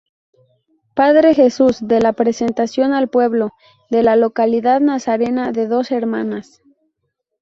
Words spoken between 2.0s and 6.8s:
Presentación al Pueblo, de la localidad nazarena de Dos Hermanas.